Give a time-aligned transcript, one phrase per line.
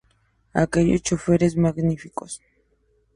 [0.63, 2.31] Aquellos choferes magníficos.